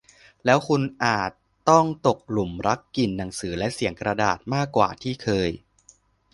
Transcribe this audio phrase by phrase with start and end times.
[0.45, 1.31] แล้วคุณอาจ
[1.69, 5.49] ต้องตกหลุมรักกลิ่นหนังสือและเสียงกระดาษมากกว่าที่เคย